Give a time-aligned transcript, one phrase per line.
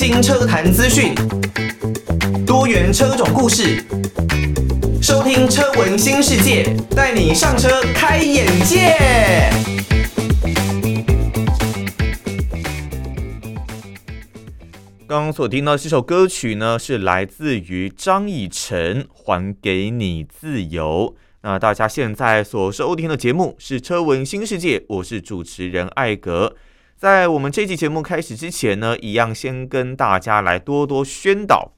[0.00, 1.12] 新车坛资讯，
[2.46, 3.84] 多元车种故事，
[5.02, 8.94] 收听车闻新世界，带你上车开眼界。
[15.08, 21.12] 刚刚所听到这首歌曲呢，是来自于张以晨《还给你自由》。
[21.42, 26.54] 那大家现在所收听的节目是《车闻新世界》，我是主持人艾格。
[26.98, 31.70] 在我们这期节目开始之前呢，一样先跟大家来多多宣导。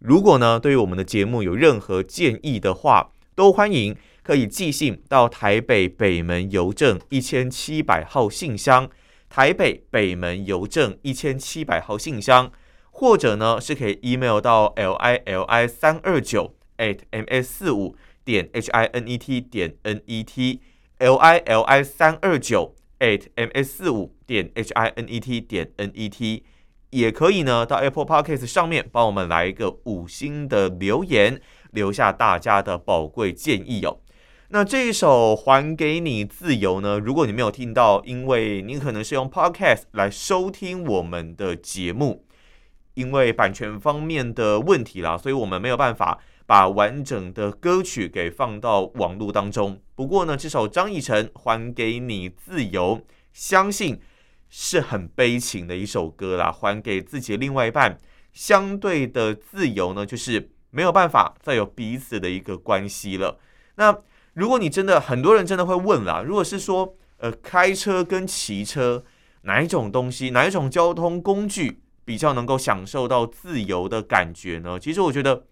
[0.00, 8.90] 如果呢，对于我们的节目有任何建议的话，都欢迎可以寄信到台北北门邮政一千七百号信箱，
[9.28, 12.50] 台北北门邮政一千七百号信箱，
[12.90, 17.94] 或者呢是可以 email 到 l i l i 三二九 at m s 四五
[18.24, 20.60] 点 h i n e t 点 n e t
[20.98, 22.73] l i l i 三二九。
[23.00, 26.44] At m s 四五点 h i n e t 点 n e t
[26.90, 31.40] 也可以呢，到 Apple Podcast 上面帮我们来一个五星的留言，
[31.72, 33.98] 留下大家的宝贵建议哦。
[34.50, 42.24] 那这一首还给你自由呢，如果你没有听到，因为你可能是用 Podcast 来收听我们的节目，
[42.94, 46.20] 因为版权方面的问题啦，所以我们没有办法。
[46.46, 49.80] 把完整的歌曲给放到网络当中。
[49.94, 52.98] 不过呢，这首张以成《还给你自由》，
[53.32, 54.00] 相信
[54.48, 56.52] 是很悲情的一首歌啦。
[56.52, 57.98] 还给自己另外一半
[58.32, 63.38] 相对的自由呢，就是没有办法再有彼此的一个关系了。
[63.76, 63.96] 那
[64.34, 69.04] 如果你真的很多人真的会问啦，如果是说呃开车跟骑车
[69.42, 74.78] 哪一种东西，哪一种交通工具比较能够享受到自由的感觉呢？
[74.78, 75.44] 其实我觉得。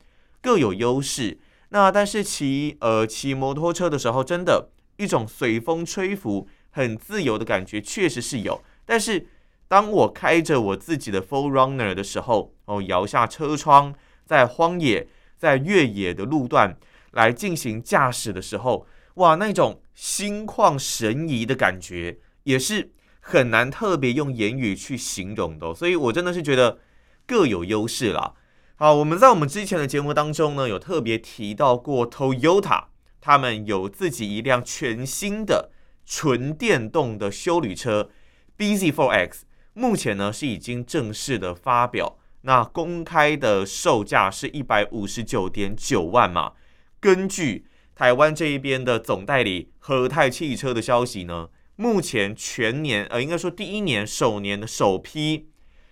[0.43, 1.39] 各有优势，
[1.71, 8.61] 那但是骑呃骑摩托车的时候，真的一种随风吹拂、很自由的感觉，确实是有。
[8.85, 9.29] 但是
[9.69, 13.95] 当我开着我自己的 Full Runner 的时候，哦，摇下车窗，
[14.27, 15.07] 在荒野、
[15.39, 16.77] 在越野的路段
[17.13, 25.73] 来进行驾驶的时候，哇，那种心旷神怡的感觉，也是很难特别用言语去形容的。
[25.73, 26.81] 所以我真的是觉得
[27.25, 28.35] 各有优势啦。
[28.83, 32.87] 好，我们在我们之前的节目当中呢，有特别提到过 Toyota，
[33.21, 35.71] 他们有自己一辆全新的
[36.05, 38.11] 纯电动的休旅车
[38.59, 39.43] bZ4X，
[39.75, 46.55] 目前呢是已经正式的发表，那公开的售价是一百五十九点九万嘛。
[46.99, 55.51] 根据台湾这一边的总代理和泰汽车的消息呢，目前全年呃，应该说第一年首年的首批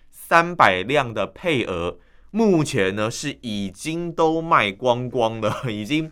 [0.09, 1.97] 三百辆的配额。
[2.31, 6.11] 目前呢是已经都卖光光了，已经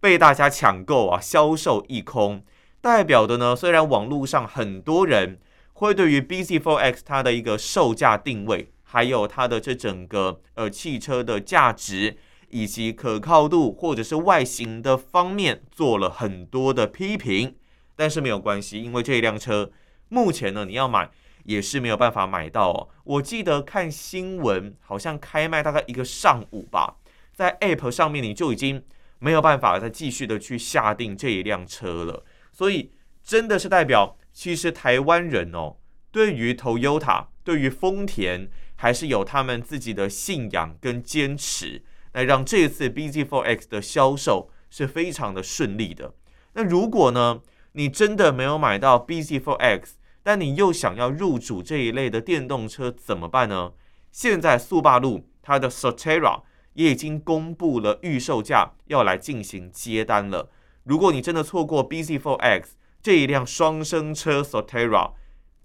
[0.00, 2.42] 被大家抢购啊，销售一空。
[2.80, 5.38] 代表的呢，虽然网络上很多人
[5.74, 12.16] 会对于 bZ4X 它的一个售价定位，还有它的这整个呃汽车的价值
[12.48, 17.54] 以及可靠度或者是外形的方面做了很多的批评，
[17.94, 19.70] 但是没有关系，因为这一辆车
[20.08, 21.10] 目前呢你要买。
[21.48, 22.88] 也是没有办法买到哦。
[23.04, 26.98] 我记得看新闻，好像开卖大概一个上午吧，
[27.34, 28.84] 在 App 上面你就已经
[29.18, 32.22] 没有办法再继续的去下定这一辆车了。
[32.52, 32.92] 所以
[33.24, 35.76] 真的是代表，其实台湾人哦，
[36.10, 41.82] 对于 Toyota，对于丰田，还是有他们自己的信仰跟坚持，
[42.12, 46.12] 来让这次 bZ4X 的销售是非常的顺利的。
[46.52, 47.40] 那如果呢，
[47.72, 49.92] 你真的没有买到 bZ4X，
[50.28, 53.72] 但你又想要入主这一类的电动车怎么办呢？
[54.12, 56.42] 现在速霸陆它的 Sotera
[56.74, 60.50] 也已经公布了预售价，要来进行接单了。
[60.84, 65.12] 如果你真的错过 bZ4X 这一辆双生车 Sotera，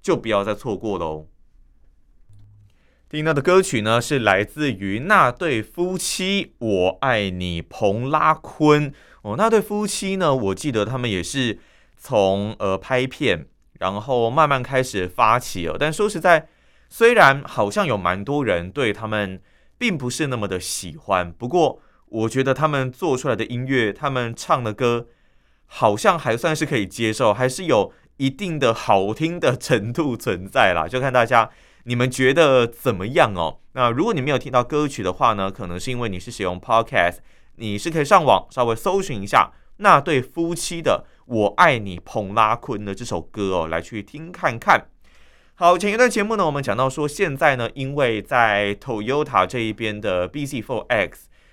[0.01, 1.27] 就不要再错过喽。
[3.09, 8.93] 听到的歌曲呢，是来自于那对夫妻，我爱你，彭拉坤。
[9.23, 11.59] 哦，那对夫妻呢，我记得他们也是
[11.97, 13.47] 从呃拍片。
[13.83, 16.47] 然后慢慢开始发起了，但说实在，
[16.87, 19.41] 虽然好像有蛮多人对他们
[19.77, 25.07] 并不是那么的喜欢，不过我觉得他们做出来的音乐，他们唱的歌，
[25.65, 30.87] 好像还算是可以接受，还是有一定的好听的程度存在啦。
[30.87, 31.49] 就看大家
[31.83, 33.59] 你们觉得怎么样哦？
[33.73, 37.17] 那如果你没有听到歌曲的话呢，可能是因为你是使用 Podcast，
[37.57, 39.51] 你是可以上网稍微搜寻一下
[39.83, 41.05] 那对夫妻的。
[41.25, 44.87] 我爱你，彭拉坤的这首歌哦，来去听看看。
[45.55, 51.11] 好，前一段节目呢，我们讲到说，现在呢，因为在 Toyota 这一边的 bZ4X，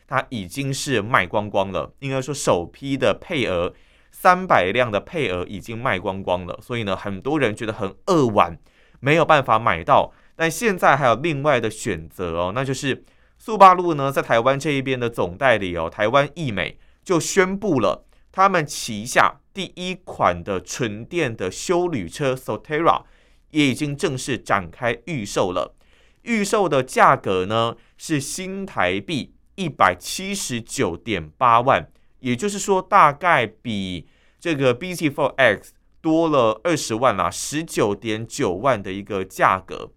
[0.09, 1.93] 它已经是卖光光了。
[2.01, 3.73] 应该说，首批的配额
[4.11, 8.59] 三百辆的配额已经卖光光了，所以呢，很多人觉得很扼腕，
[8.99, 10.13] 没有办法买到。
[10.35, 13.05] 但现在还有另外的选择哦，那就是
[13.39, 23.03] 速霸陆呢在台湾这一边的总代理哦，台湾义美就宣布了，他们旗下第一款的纯电的休旅车 Sotera
[23.51, 25.75] 也已经正式展开预售了，
[26.23, 31.91] 预售的价格呢是新台币一百七十九点八万，
[32.21, 34.07] 也就是说大概比
[34.39, 39.91] 这个 BZ4X 多了二十万啦，十九点九万的一个价格。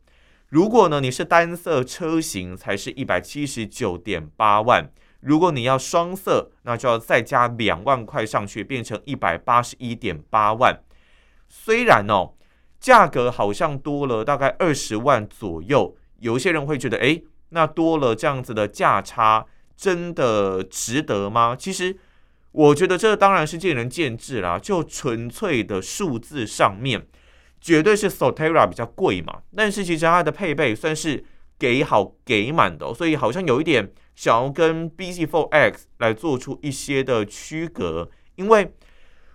[0.50, 4.90] 如果呢，你是单色车型，才是一百七十九点八万；
[5.24, 10.80] 如果你要双色，那就要再加两万块上去，变成一百八十一点八万。
[11.48, 12.34] 虽然哦，
[12.80, 21.56] 价格好像多了大概二十万左右，有些人会觉得，诶，那多了这样子的价差，真的值得吗？
[21.58, 21.98] 其实，
[22.52, 24.60] 我觉得这当然是见仁见智啦。
[24.60, 27.08] 就纯粹的数字上面。
[27.66, 31.24] 绝对是 Sotera 比较贵嘛，但是其实它的配备算是
[31.64, 38.74] 给好给满的哦，所以好像有一点想要跟 BZ4X 来做出一些的区隔，因为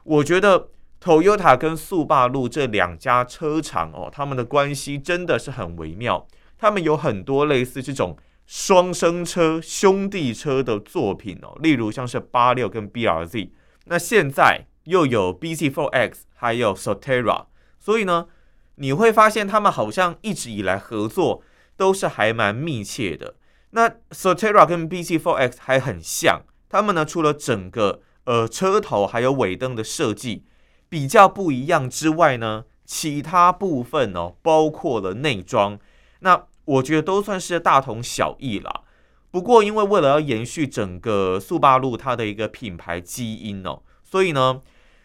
[0.04, 0.69] 我觉得
[1.02, 6.28] Toyota 跟速霸路这两家车厂哦，他们的关系真的是很微妙，
[6.58, 8.14] 他们有很多类似这种
[8.44, 13.48] 双生车、兄弟车的作品哦，例如像是八六跟 BRZ，
[13.86, 17.46] 那现在又有 BZ4X 还有 Sotera。
[17.78, 18.26] 所以呢，
[18.75, 21.42] 你会发现他们好像一直以来合作
[21.78, 23.36] 都是还蛮密切的。
[23.70, 30.44] 那 Sotera 跟 BZ4X 还很像，他们呢除了整个呃车头还有尾灯的设计
[30.90, 35.78] 比较不一样之外呢，其他部分哦，包括了内装，
[36.20, 38.82] 那我觉得都算是大同小异啦。
[39.30, 44.60] 不过因为为了要延续整个速霸路它的一个品牌基因哦，所以呢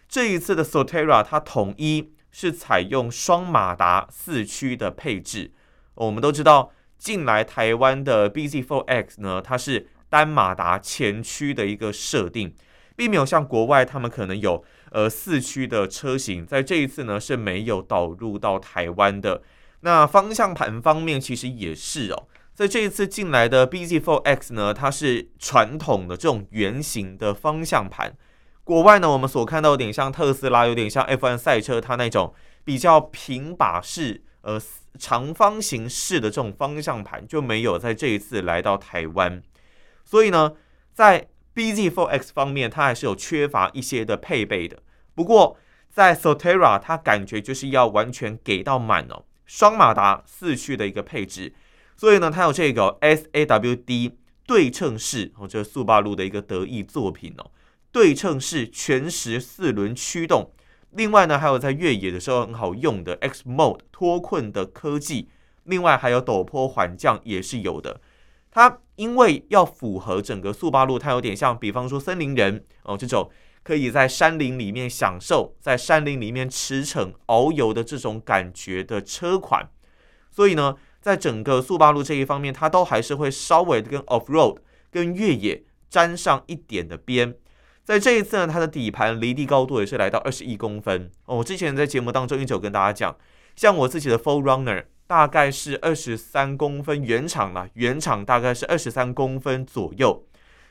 [0.10, 2.12] 这一次的 Sotera 它统一。
[2.36, 5.52] 是采用双马达四驱的配置。
[5.96, 12.54] 我们都知道，进来台湾的 BZ4X 呢，它是单马达前驱的一个设定，
[12.96, 19.42] 并没有像国外他们可能有呃四驱的车型，在这一次呢是没有导入到台湾的。
[19.82, 28.16] 那方向盘方面其实也是哦，在这一次进来的 BZ4X 呢，它是传统的这种圆形的方向盘。
[28.64, 34.58] 国外呢，我们所看到有点像特斯拉，有点像 F1 赛车，它那种比较平把式、呃
[35.00, 39.42] 长方形式的这种方向盘就没有在这一次来到台湾。
[40.06, 40.54] 所以呢，
[40.94, 44.80] 在 BZ4X 方面，它还是有缺乏一些的配备的。
[45.16, 45.58] 不过
[45.90, 51.54] 在 Sotera，它感觉就是要完全给到满哦，双马达四驱的一个配置。
[51.96, 54.14] 所以呢，它有这个 SAWD
[54.46, 57.52] 对称式哦，这是速霸陆的一个得意作品哦。
[57.92, 60.52] 对称式全时四轮驱动，
[60.96, 65.30] 另外呢，还有在越野的时候很好用的 X Mode 脱困的科技，
[65.64, 68.00] 另外还有陡坡缓降也是有的。
[68.52, 73.30] 它因为要符合整个速八路，它有点像，比方说森林人哦，这种
[73.64, 79.68] 可以在山林里面享受，在山林里面驰骋遨游的这种感觉的车款，
[80.30, 84.58] 所以呢，在整个速八路这一方面，它都还是会稍微的跟 Off Road
[84.92, 87.34] 跟越野沾上一点的边。
[87.84, 91.38] 在这一次呢，它的底盘离地高度也是来到二十一公分哦。
[91.38, 93.16] 我之前在节目当中一直有跟大家讲，
[93.58, 100.26] 像我自己的 Full Runner 大概是二十三公分，原厂啦，原厂大概是二十三公分左右。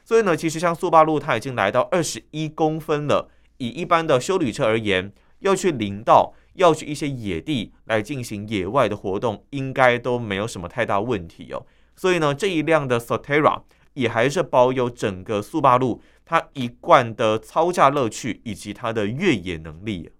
[0.04, 3.28] 所以呢，其实像速霸陆它已经来到二十一公分了。
[3.58, 11.64] 以一般的休旅车而言，要去林道，要去一些野地来进行野外的活动，应该都没有什么太大问题哦。
[11.94, 16.02] 所以呢，这一辆的 Sotera 也还是保有整个速霸陆。
[16.24, 20.10] 它一贯的操驾乐趣以及它的越野能力，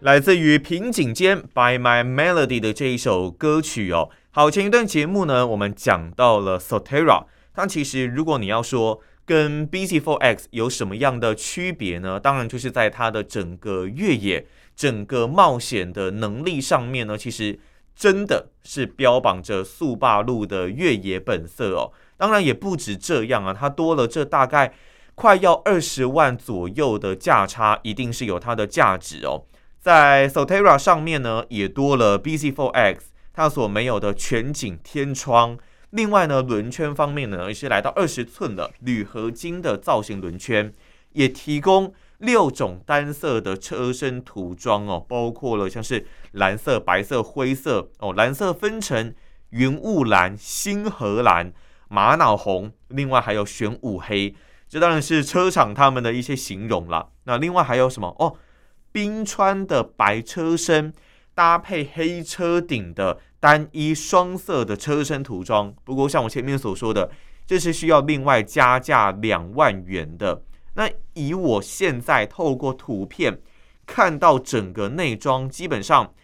[0.00, 4.10] 来自于平井间 By My Melody 的这一首歌曲哦。
[4.30, 12.18] 好，前一段节目呢，我们讲到了 Sotera，它其实如果你要说跟 BZ4X 有什么样的区别呢？
[12.18, 17.60] 当然就是在它的整个越野、整个冒险的能力上面呢，其实
[17.94, 21.92] 真的是标榜着速霸陆的越野本色哦。
[22.22, 24.72] 当然也不止这样啊，它多了这大概
[25.16, 29.42] 快要二十万左右的价差，一定是有它的价值哦。
[29.80, 32.98] 在 Sotera 上面呢，也多了 BZ4X
[33.32, 35.58] 它所没有的全景天窗。
[35.90, 40.72] 另外呢，轮圈方面呢，也是来到二十寸的铝合金的造型轮圈，
[41.14, 49.12] 也提供六种单色的车身涂装哦，包括了像是蓝色、白色、灰色哦，蓝色分成
[49.50, 51.52] 云雾蓝、星河蓝。
[51.92, 54.34] 玛瑙红，另外还有玄武黑，
[54.66, 57.10] 这当然是车厂他们的一些形容了。
[57.24, 58.16] 那另外还有什么？
[58.18, 58.34] 哦，
[58.92, 60.94] 冰川的白车身，
[61.34, 65.74] 搭配黑车顶的单一双色的车身涂装。
[65.84, 67.10] 不过像我前面所说的，
[67.46, 70.42] 这是需要另外加价两万元的。
[70.72, 73.38] 那以我现在透过图片
[73.84, 76.14] 看到整个内装，基本上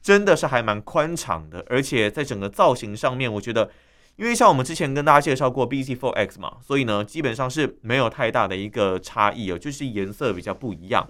[0.00, 3.68] 真的是还蛮宽敞的，而且在整个造型上面，我觉得。
[4.16, 11.06] 因为像我们之前跟大家介绍过 bZ4X 嘛，所以呢，基本上是没有太大的一个差异哦，就是颜色比较不一样。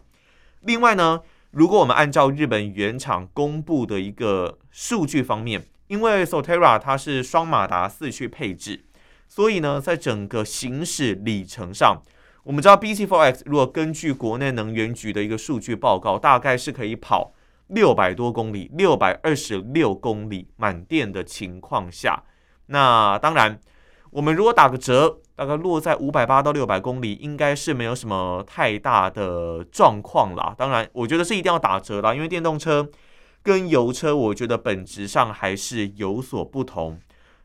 [0.63, 1.21] 另外呢，
[1.53, 8.85] 如果我们按照日本原厂公布的一个数据方面，因为 Sotera 它是双马达四驱配置，
[9.29, 12.03] 所以呢，在整个行驶里程上，
[12.43, 17.33] 我们知道 bZ4X 如果根据国内能源局的一个数据报告，大概是可以跑
[17.69, 22.25] 六百多公里，六百二十六公里满电的情况下。
[22.67, 23.61] 那当然，
[24.11, 30.55] 我们如果打个折，大概落在五百八到六百公里，应该是没有什么太大的状况啦。
[30.59, 32.89] 当然，我觉得是一定要打折啦，因为电动车
[33.43, 36.99] 跟油车，我觉得本质上还是有所不同。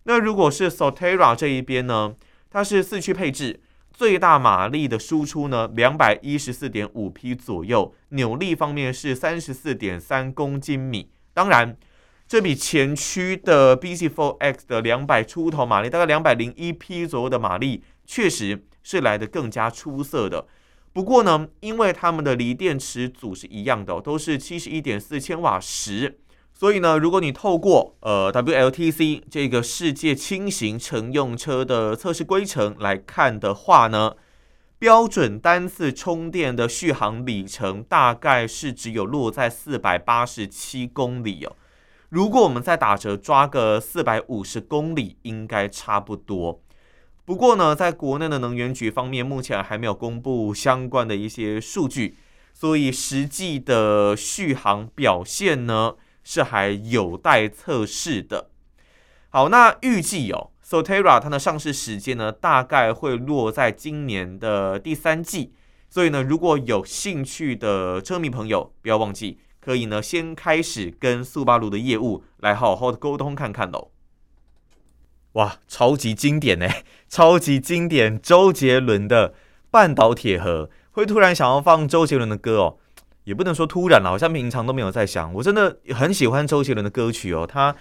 [0.04, 2.16] 那如果是 Sotera 这一边呢，
[2.50, 3.60] 它是四驱配置，
[3.92, 11.12] 最大马力的输出呢，两百一十四点五匹左右，扭力方面是三十四点三公斤米。
[11.34, 11.78] 当然。
[12.32, 20.48] 这比前驱的 bZ4X 的两百出头马力，大概两百零一匹左右的马力，确实是来得更加出色的。
[20.94, 26.20] 不过呢，因为它们的锂电池组是一样的，都是七十一点四千瓦时，
[26.54, 34.16] 所以呢，如果你透过呃 WLTC 这个世界轻型乘用车的测试规程来看的话呢，
[34.80, 41.58] 标准单次充电的续航里程大概是只有落在四百八十七公里哦。
[42.12, 46.62] 如果我们再打折抓个四百五十公里，应该差不多。
[47.24, 52.18] 不过呢，在国内的能源局方面，目前还没有公布相关的一些数据，
[52.54, 58.50] 所以实际的续航表现呢，是还有待测试的。
[59.30, 65.54] 好，那预计哦，Sotera 它的上市时间呢，大概会落在今年的第三季。
[65.90, 69.40] 所以呢，如果有兴趣的车迷朋友，不要忘记。
[69.64, 73.92] 可以呢，先开始跟速八路的业务来好好的沟通看看喽。
[75.34, 76.68] 哇，超级经典呢，
[77.08, 78.20] 超级经典！
[78.20, 79.30] 周杰伦的
[79.70, 82.78] 《半岛铁盒》会突然想要放周杰伦的歌哦，
[83.24, 85.34] 也不能说突然了，好像平常都没有在想。
[85.36, 87.74] 我真的很喜欢周杰伦的歌曲哦，他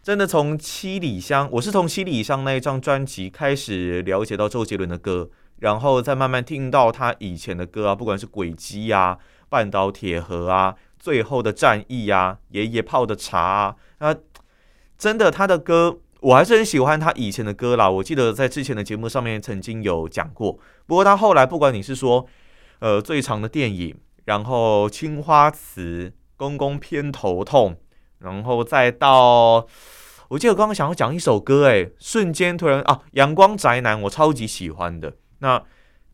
[0.00, 10.76] 真的从《七里香》，我是从《七里香》那一张专辑开始了解到周杰伦的歌，然后再慢慢听到他以前的歌啊，不管是轨迹啊、半岛铁盒啊。
[11.02, 14.16] 最后的战役呀、啊，爷爷泡的茶啊，那
[14.96, 17.90] 真的他的歌我还是很喜欢他以前的歌啦。
[17.90, 20.56] 我记得在之前的节目上面曾经有讲过。
[20.86, 22.24] 不过他后来不管你是说
[22.78, 27.76] 呃最长的电影，然后青花瓷、公公偏头痛，
[28.20, 29.66] 然后再到
[30.28, 35.16] 我记得我刚刚想要讲一首歌，哎，瞬间突然啊，阳光宅男我超级喜欢的。
[35.40, 35.60] 那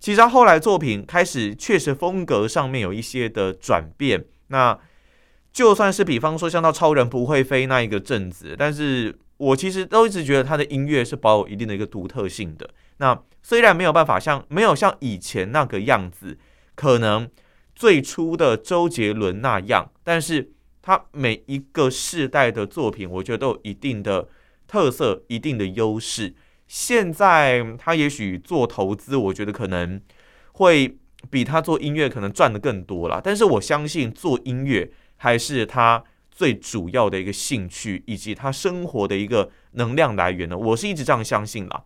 [0.00, 4.24] 其实他后来作品开始确实风格上面有一些的转变。
[4.48, 4.78] 那
[5.52, 12.68] 就算是比方说像到超人不会飞那一个阵子，但是我其实都一直觉得他的音乐是保有一定的一个独特性的。
[12.98, 16.38] 那虽然没有办法像没有像以前那个样子，
[16.74, 17.28] 可能
[17.74, 20.52] 最初的周杰伦那样，但是
[20.82, 24.28] 他每一个世代的作品，我觉得都有一定的
[24.66, 26.34] 特色、一定的优势。
[26.66, 30.00] 现在他也许做投资，我觉得可能
[30.52, 30.98] 会。
[31.30, 40.56] 比他做音乐可能赚的更多啦，但是我相信做音乐还是他最主要的一个兴趣，以及他生活的一个能量来源呢。
[40.56, 41.84] 我是一直这样相信啦。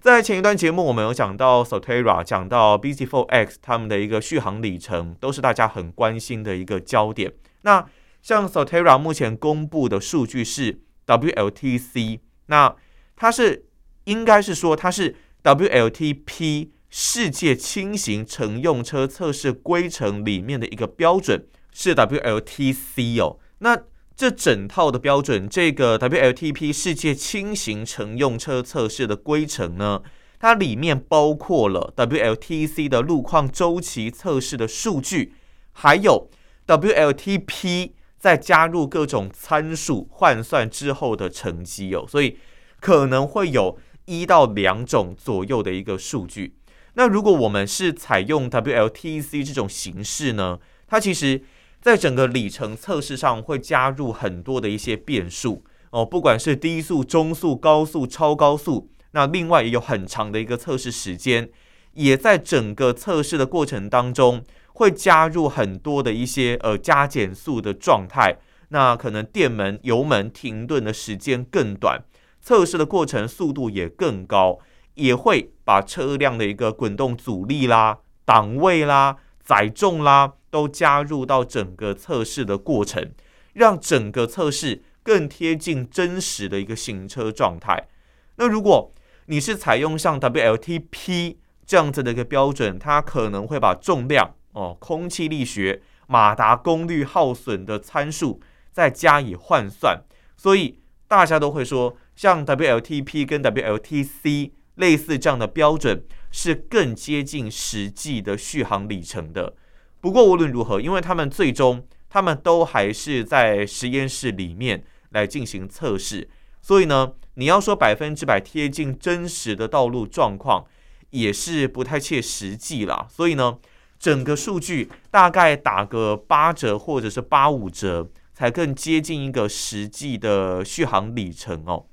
[0.00, 7.32] 在前一段节目，我们有讲到 Sotera，讲到 bZ4X，他们的一个续航里程都是大家很关心的一个焦点。
[7.62, 7.84] 那
[8.22, 12.74] 像 Sotera 目前公布的数据是 WLTC，那
[13.16, 13.66] 它是
[14.04, 16.70] 应该是说它是 WLTP。
[16.88, 23.82] 世界轻型乘用车测试规程里面的一个标准是 WLTC 哦，那
[24.16, 30.02] 这整套的标准，这个 WLTP 世界轻型乘用车测试的规程呢，
[30.38, 35.34] 它里面包括了 WLTC 的路况周期测试的数据，
[35.72, 36.30] 还有
[36.66, 42.38] WLTP 再加入各种参数换算之后的成绩哦，所以
[42.80, 46.54] 可能会有一到两种左右的一个数据。
[46.98, 51.42] 那如果我们是采用 WLTC 这种形式呢，它其实
[51.82, 55.62] 在整个里程测试上会加入很多的一些变数。
[55.90, 61.50] 哦，不管是低速、中速、高速、超高速，那另外也有很长的一个测试时间，
[61.92, 68.36] 也在整个测试的过程当中会加入很多的一些呃加减速的状态，
[68.70, 72.02] 那可能电门、油门停顿的时间更短，
[72.40, 74.58] 测试的过程速度也更高，
[74.96, 83.12] 也会把车辆的一个滚动阻力啦、档位啦、载重啦都加入到整个测试的过程，
[83.54, 87.88] 让整个测试更贴近真实的一个行车状态。
[88.36, 88.92] 那如果
[89.26, 98.40] 你是采用像 WLTP 这样子的一个标准，它可能会把重量哦、空气力学、马达功率耗损的参数
[98.72, 100.02] 再加以换算，
[100.36, 109.54] 所以大家都会说，像 WLTP 跟 WLTC 类似这样的标准是更接近实际的续航里程的。
[110.00, 116.28] 不过无论如何，因为他们最终他们都还是在实验室里面来进行测试，
[116.62, 120.64] 所以呢，你要说百分之百贴近真实的道路状况，
[121.10, 123.06] 也是不太切实际啦。
[123.10, 123.58] 所以呢，
[123.98, 131.86] 整个数据大概打个八折或者是八五折，才更接近一个实际的续航里程哦。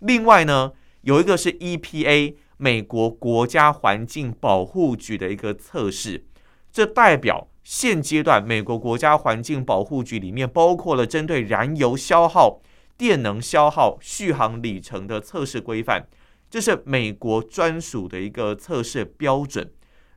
[0.00, 0.72] 另外呢，
[1.06, 6.26] 有一个是 EPA 美国国家环境保护局的一个测试，
[6.72, 12.60] 这代表现阶段美国国家环境保护局里面包括了针对燃油消耗、
[12.98, 16.08] 电能消耗、续航里程的测试规范，
[16.50, 19.70] 这是美国专属的一个测试标准。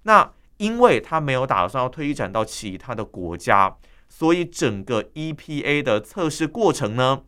[0.03, 3.77] 那因为它没有打算要推展到其他的国家，
[4.07, 7.21] 所以整个 EPA 的测试过程呢，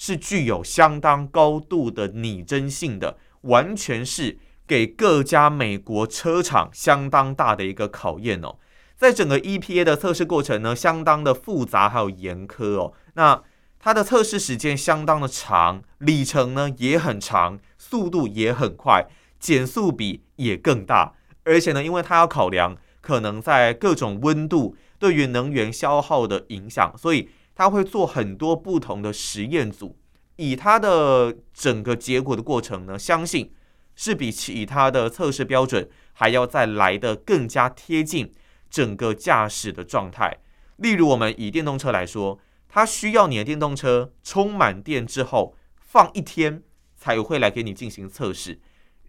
[0.00, 8.56] 是具有相当高度的拟真性的，完全是给各家美国车厂相当大的一个考验哦。
[8.96, 12.94] 在整个 EPA 的测试过程呢，相当的复杂还有严苛哦。
[13.12, 13.42] 那
[13.78, 19.06] 它的测试时间相当的长，里程呢也很长，速度也很快，
[19.38, 21.12] 减速比也更大。
[21.44, 29.96] 而且呢，因为它要考量可能在各种温度对于能源消耗的影响，所以它会做很多不同的实验组。
[30.36, 33.52] 以它的整个结果的过程呢，相信
[33.94, 38.32] 是比其他的测试标准还要再来得更加贴近
[38.70, 40.38] 整个驾驶的状态。
[40.76, 46.62] 例如，我们以电动车来说，它需要你的电动车充满电之后放一天
[46.96, 48.58] 才会来给你进行测试。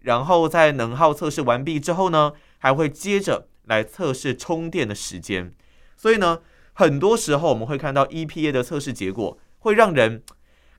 [0.00, 5.54] 然后在能耗测试完毕之后呢，还会接着来测试充电的时间。
[5.96, 6.40] 所以呢，
[6.72, 10.22] 很多时候我们会看到 EPA 的测试结果，会让人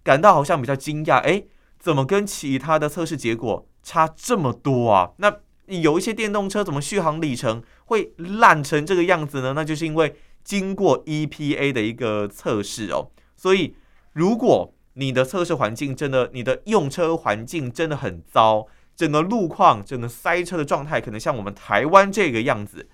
[0.03, 1.21] 感到好像比较惊讶。
[1.21, 1.47] 诶，
[1.79, 5.12] 怎么跟其他的测试结果差这么多啊？
[5.17, 9.53] 那有一些电动车怎么续航里程会烂成这个样子呢？
[9.56, 13.12] 那就是因为经过 EPA 的一个测试哦。
[13.36, 13.75] 所以
[14.13, 18.67] 如果你的测试环境真的，你的用车环境真的很糟。
[18.95, 22.88] 整个路况，整个塞车的状态，可能像我们台湾这个样子，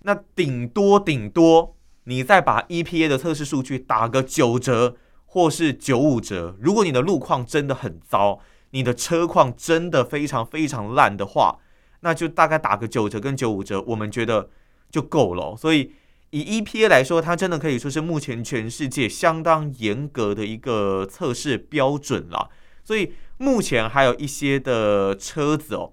[0.00, 1.73] 那顶多顶多，
[2.04, 6.56] 你再把 EPA 的测试数据打个九折或是九五折。
[6.60, 8.40] 如果你的路况真的很糟，
[8.70, 11.58] 你的车况真的非常非常烂的话，
[12.00, 14.50] 那就大概打个九折跟九五折，我们觉得
[14.90, 15.56] 就够了。
[15.56, 15.92] 所以
[16.30, 22.50] 以 EPA 来说，它真的可以说是目前全世界相当严格的一个测试标准了。
[22.82, 23.12] 所以。
[23.36, 25.92] 目前还有一些的车子哦，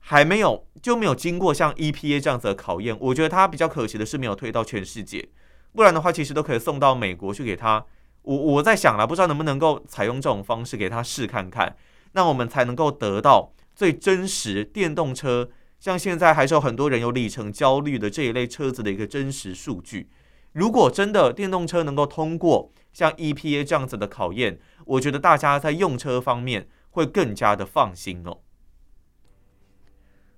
[0.00, 2.96] 还没有就没有经过像 EPA 这样子的考验。
[2.98, 5.28] 我觉得它比较可惜的是没有推到全世界，
[5.72, 7.84] 不然的话其实都可以送到美国去给他。
[8.22, 11.76] 我我在想了，不知道能不能够采用这种方式给他试看看，
[12.12, 15.50] 那我们才能够得到最真实电动车。
[15.78, 20.10] 像现在还是有很多人有里程焦虑的这一类车子的一个真实数据。
[20.52, 26.68] 如果真的电动车能够通过像 EPA 这样子的考验，我觉得大家在用车方面。
[26.92, 28.38] 会更加的放心哦。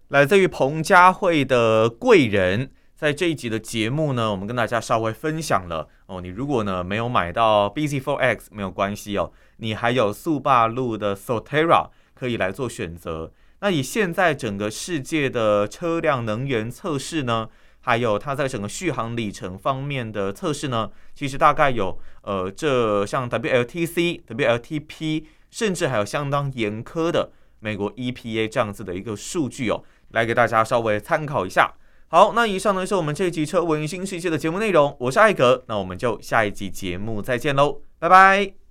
[0.09, 2.71] 来自于彭佳慧的贵人，
[3.03, 6.21] 在这一集的节目呢，我们跟大家稍微分享了哦。
[6.21, 13.33] 你如果呢没有买到 bZ4X 没有关系哦，你还有速霸陆的 Sotera 可以来做选择。
[13.59, 17.49] 那以现在整个世界的车辆能源测试呢，
[17.81, 25.25] 还有它在整个续航里程方面的测试呢，其实大概有呃，这像 WLTC、WLTP。
[25.51, 31.75] 甚至还有相当严苛的美国 EPA 这样子的一个数据哦，来给大家稍微参考一下。
[32.13, 38.62] 好，那以上呢是我们这一集车闻新世界的节目内容，我是艾格，那我们就下一集节目再见喽，拜拜。